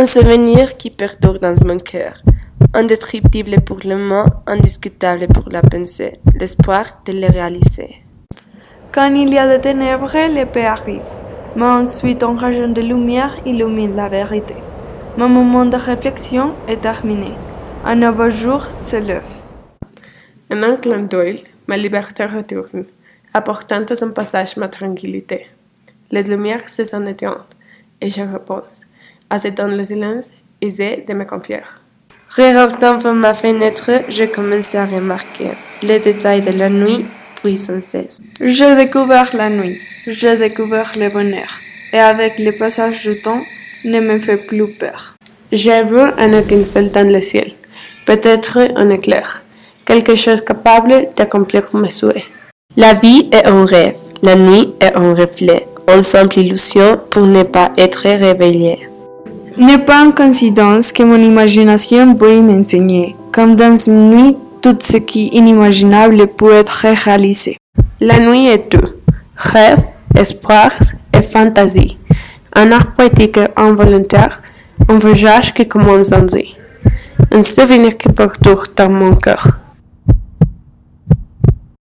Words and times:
Un 0.00 0.04
souvenir 0.04 0.76
qui 0.76 0.90
perdure 0.90 1.40
dans 1.40 1.56
mon 1.66 1.80
cœur, 1.80 2.22
indescriptible 2.72 3.60
pour 3.62 3.80
le 3.82 3.96
mot, 3.96 4.26
indiscutable 4.46 5.26
pour 5.26 5.48
la 5.50 5.60
pensée, 5.60 6.12
l'espoir 6.38 6.84
de 7.04 7.14
le 7.14 7.26
réaliser. 7.26 8.04
Quand 8.92 9.12
il 9.12 9.34
y 9.34 9.38
a 9.38 9.48
des 9.48 9.60
ténèbres, 9.60 10.16
l'épée 10.28 10.66
arrive, 10.66 11.10
mais 11.56 11.64
ensuite 11.64 12.22
un 12.22 12.38
rayon 12.38 12.68
de 12.68 12.80
lumière 12.80 13.36
illumine 13.44 13.96
la 13.96 14.08
vérité. 14.08 14.54
Mon 15.16 15.28
moment 15.28 15.66
de 15.66 15.76
réflexion 15.76 16.54
est 16.68 16.82
terminé. 16.82 17.32
Un 17.84 17.96
nouveau 17.96 18.30
jour 18.30 18.62
se 18.62 19.00
lève. 19.00 19.34
En 20.48 20.62
un 20.62 20.76
clin 20.76 21.00
d'œil, 21.00 21.42
ma 21.66 21.76
liberté 21.76 22.24
retourne, 22.24 22.84
apportant 23.34 23.82
à 23.82 23.96
son 23.96 24.12
passage 24.12 24.58
ma 24.58 24.68
tranquillité. 24.68 25.48
Les 26.12 26.22
lumières 26.22 26.68
se 26.68 26.84
sont 26.84 27.04
éteintes, 27.04 27.56
et 28.00 28.10
je 28.10 28.22
repose, 28.22 28.82
acceptant 29.30 29.68
le 29.68 29.84
silence, 29.84 30.30
aisé 30.60 31.04
de 31.06 31.14
me 31.14 31.24
confier. 31.24 31.60
Regardant 32.36 32.98
par 32.98 33.14
ma 33.14 33.34
fenêtre, 33.34 33.90
je 34.08 34.24
commence 34.24 34.74
à 34.74 34.84
remarquer 34.84 35.50
les 35.82 35.98
détails 35.98 36.42
de 36.42 36.52
la 36.52 36.68
nuit, 36.68 37.06
puis 37.42 37.56
sans 37.56 37.82
cesse. 37.82 38.20
J'ai 38.40 38.74
découvert 38.74 39.30
la 39.34 39.48
nuit, 39.48 39.78
j'ai 40.06 40.36
découvert 40.36 40.92
le 40.96 41.12
bonheur, 41.12 41.48
et 41.92 41.98
avec 41.98 42.38
le 42.38 42.52
passage 42.52 43.00
du 43.00 43.20
temps, 43.22 43.40
ne 43.84 44.00
me 44.00 44.18
fait 44.18 44.36
plus 44.36 44.68
peur. 44.78 45.14
J'ai 45.52 45.82
vu 45.84 46.00
un 46.00 46.32
étincelle 46.32 46.90
dans 46.92 47.10
le 47.10 47.20
ciel, 47.20 47.52
peut-être 48.04 48.58
un 48.76 48.90
éclair, 48.90 49.42
quelque 49.84 50.14
chose 50.14 50.42
capable 50.42 51.08
d'accomplir 51.16 51.64
mes 51.74 51.90
souhaits. 51.90 52.24
La 52.76 52.92
vie 52.92 53.28
est 53.32 53.46
un 53.46 53.64
rêve, 53.64 53.96
la 54.22 54.36
nuit 54.36 54.74
est 54.80 54.94
un 54.94 55.14
reflet, 55.14 55.66
une 55.88 56.02
simple 56.02 56.40
illusion 56.40 57.00
pour 57.10 57.26
ne 57.26 57.44
pas 57.44 57.72
être 57.78 58.02
réveillé. 58.02 58.88
N'est 59.58 59.78
pas 59.78 60.04
une 60.04 60.12
coïncidence 60.14 60.92
que 60.92 61.02
mon 61.02 61.20
imagination 61.20 62.14
veuille 62.14 62.42
m'enseigner, 62.42 63.16
comme 63.32 63.56
dans 63.56 63.74
une 63.74 64.10
nuit, 64.10 64.36
tout 64.62 64.76
ce 64.80 64.98
qui 64.98 65.26
est 65.26 65.36
inimaginable 65.36 66.28
peut 66.28 66.52
être 66.52 66.86
réalisé. 67.04 67.56
La 68.00 68.20
nuit 68.20 68.46
est 68.46 68.68
tout, 68.68 68.88
rêve, 69.34 69.84
espoir 70.14 70.70
et 71.12 71.22
fantaisie. 71.22 71.98
Un 72.54 72.70
art 72.70 72.94
poétique 72.94 73.40
involontaire, 73.56 74.42
un 74.88 75.00
voyage 75.00 75.52
qui 75.52 75.66
commence 75.66 76.10
dans 76.10 76.26
un 77.32 77.42
souvenir 77.42 77.98
qui 77.98 78.10
perdure 78.10 78.62
dans 78.76 78.90
mon 78.90 79.16
cœur. 79.16 79.57